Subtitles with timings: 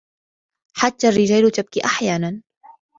[0.75, 2.41] حتى الرجال تبكي أحيانا.